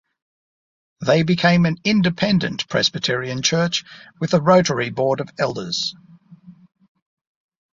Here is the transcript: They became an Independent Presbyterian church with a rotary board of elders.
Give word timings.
They 1.05 1.21
became 1.21 1.67
an 1.67 1.77
Independent 1.83 2.67
Presbyterian 2.67 3.43
church 3.43 3.85
with 4.19 4.33
a 4.33 4.41
rotary 4.41 4.89
board 4.89 5.19
of 5.19 5.29
elders. 5.37 5.93